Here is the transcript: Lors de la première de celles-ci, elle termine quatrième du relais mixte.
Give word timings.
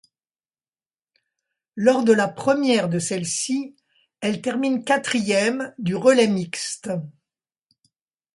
Lors 1.75 2.03
de 2.03 2.11
la 2.11 2.27
première 2.27 2.89
de 2.89 2.97
celles-ci, 2.97 3.75
elle 4.21 4.41
termine 4.41 4.83
quatrième 4.83 5.75
du 5.77 5.95
relais 5.95 6.25
mixte. 6.27 6.89